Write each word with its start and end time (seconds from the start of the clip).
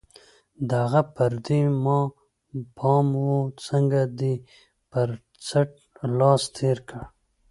د 0.67 0.69
هغه 0.83 1.01
پر 1.15 1.31
دې 1.45 1.61
ما 1.83 1.99
پام 2.77 3.07
و، 3.25 3.35
څنګه 3.65 4.01
دې 4.19 4.33
پر 4.91 5.07
څټ 5.45 5.71
لاس 6.19 6.41
تېر 6.57 6.77
کړ؟ 6.89 7.03